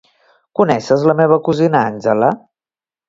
[0.59, 2.35] Coneixes la meva cosina Angela?